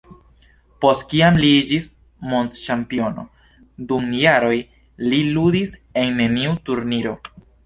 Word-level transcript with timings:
Post 0.85 1.03
kiam 1.09 1.35
li 1.43 1.51
iĝis 1.57 1.85
mondĉampiono, 2.31 3.27
dum 3.93 4.09
jaroj 4.23 4.57
li 5.13 5.21
ludis 5.37 5.77
en 6.05 6.19
neniu 6.25 6.57
turniro. 6.71 7.15